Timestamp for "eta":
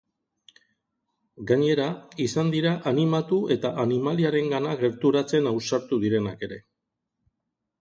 3.57-3.73